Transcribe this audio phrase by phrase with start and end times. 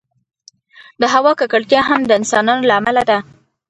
[1.01, 3.17] د هوا ککړتیا هم د انسانانو له امله ده.